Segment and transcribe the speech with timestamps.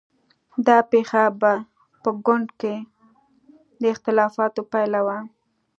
[0.67, 1.23] دا پېښه
[2.01, 2.75] په ګوند کې
[3.81, 5.17] د اختلافونو پایله وه.